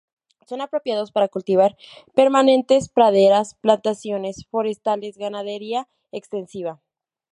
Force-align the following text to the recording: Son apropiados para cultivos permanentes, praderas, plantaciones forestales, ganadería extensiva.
Son 0.47 0.61
apropiados 0.61 1.11
para 1.11 1.27
cultivos 1.27 1.75
permanentes, 2.15 2.89
praderas, 2.89 3.53
plantaciones 3.61 4.47
forestales, 4.49 5.15
ganadería 5.19 5.87
extensiva. 6.11 6.81